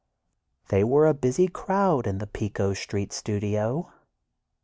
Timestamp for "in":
2.07-2.17